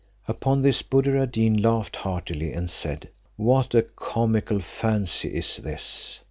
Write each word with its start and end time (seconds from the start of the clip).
Upon 0.27 0.63
this 0.63 0.81
Buddir 0.81 1.15
ad 1.21 1.31
Deen 1.33 1.55
laughed 1.61 1.97
heartily, 1.97 2.53
and 2.53 2.71
said, 2.71 3.09
"What 3.37 3.75
a 3.75 3.83
comical 3.83 4.59
fancy 4.59 5.29
is 5.29 5.57
this! 5.57 6.19